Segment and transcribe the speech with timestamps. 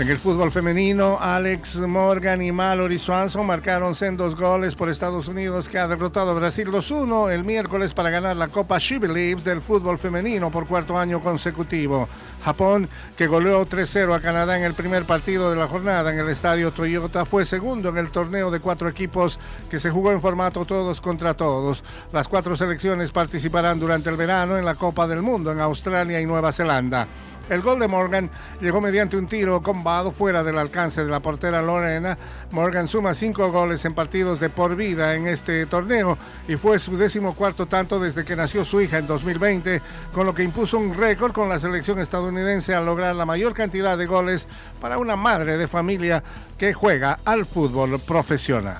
[0.00, 5.68] En el fútbol femenino, Alex Morgan y Mallory Swanson marcaron sendos goles por Estados Unidos
[5.68, 9.60] que ha derrotado a Brasil 2-1 el miércoles para ganar la Copa She Believes del
[9.60, 12.08] fútbol femenino por cuarto año consecutivo.
[12.42, 16.30] Japón, que goleó 3-0 a Canadá en el primer partido de la jornada en el
[16.30, 20.64] estadio Toyota, fue segundo en el torneo de cuatro equipos que se jugó en formato
[20.64, 21.84] todos contra todos.
[22.10, 26.24] Las cuatro selecciones participarán durante el verano en la Copa del Mundo en Australia y
[26.24, 27.06] Nueva Zelanda.
[27.50, 31.60] El gol de Morgan llegó mediante un tiro combado fuera del alcance de la portera
[31.60, 32.16] Lorena.
[32.52, 36.96] Morgan suma cinco goles en partidos de por vida en este torneo y fue su
[36.96, 39.82] décimo cuarto tanto desde que nació su hija en 2020,
[40.12, 43.98] con lo que impuso un récord con la selección estadounidense al lograr la mayor cantidad
[43.98, 44.46] de goles
[44.80, 46.22] para una madre de familia
[46.56, 48.78] que juega al fútbol profesional.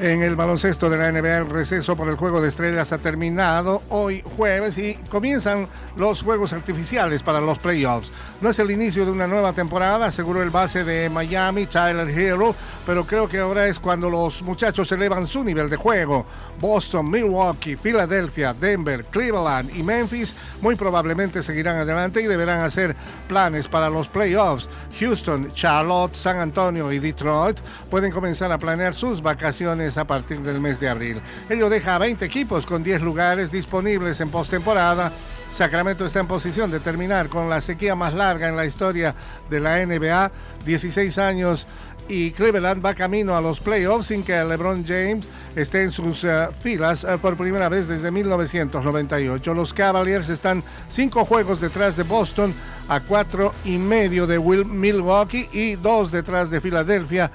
[0.00, 3.82] En el baloncesto de la NBA, el receso por el juego de estrellas ha terminado
[3.88, 8.12] hoy jueves y comienzan los juegos artificiales para los playoffs.
[8.40, 12.54] No es el inicio de una nueva temporada, aseguró el base de Miami, Tyler Hero,
[12.86, 16.24] pero creo que ahora es cuando los muchachos elevan su nivel de juego.
[16.60, 22.94] Boston, Milwaukee, Filadelfia, Denver, Cleveland y Memphis muy probablemente seguirán adelante y deberán hacer
[23.26, 24.68] planes para los playoffs.
[25.00, 27.58] Houston, Charlotte, San Antonio y Detroit
[27.90, 31.20] pueden comenzar a planear sus vacaciones a partir del mes de abril.
[31.48, 35.12] Ello deja a 20 equipos con 10 lugares disponibles en postemporada.
[35.50, 39.14] Sacramento está en posición de terminar con la sequía más larga en la historia
[39.48, 40.30] de la NBA,
[40.66, 41.66] 16 años
[42.08, 46.52] y Cleveland va camino a los playoffs sin que LeBron James esté en sus uh,
[46.60, 49.54] filas uh, por primera vez desde 1998.
[49.54, 52.54] Los Cavaliers están cinco juegos detrás de Boston,
[52.88, 57.30] a cuatro y medio de Milwaukee y dos detrás de Filadelfia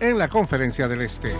[0.00, 1.34] en la Conferencia del Este.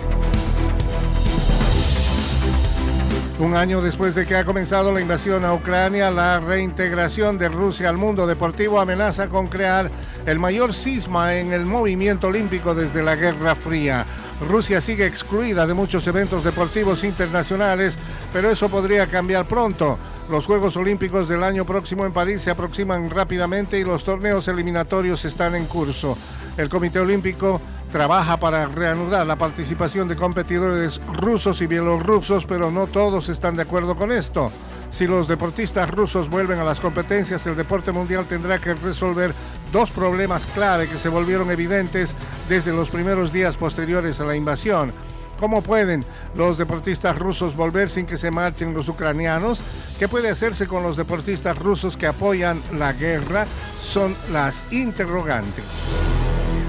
[3.39, 7.87] Un año después de que ha comenzado la invasión a Ucrania, la reintegración de Rusia
[7.87, 9.89] al mundo deportivo amenaza con crear
[10.25, 14.05] el mayor cisma en el movimiento olímpico desde la Guerra Fría.
[14.45, 17.97] Rusia sigue excluida de muchos eventos deportivos internacionales,
[18.33, 19.97] pero eso podría cambiar pronto.
[20.29, 25.25] Los Juegos Olímpicos del año próximo en París se aproximan rápidamente y los torneos eliminatorios
[25.25, 26.15] están en curso.
[26.55, 27.59] El Comité Olímpico
[27.91, 33.63] trabaja para reanudar la participación de competidores rusos y bielorrusos, pero no todos están de
[33.63, 34.51] acuerdo con esto.
[34.91, 39.33] Si los deportistas rusos vuelven a las competencias, el deporte mundial tendrá que resolver
[39.73, 42.13] dos problemas clave que se volvieron evidentes
[42.47, 44.93] desde los primeros días posteriores a la invasión.
[45.39, 46.05] ¿Cómo pueden
[46.35, 49.61] los deportistas rusos volver sin que se marchen los ucranianos?
[49.97, 53.47] ¿Qué puede hacerse con los deportistas rusos que apoyan la guerra?
[53.81, 55.95] Son las interrogantes.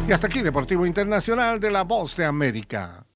[0.08, 3.04] Y hasta aquí Deportivo Internacional de la Voz de América.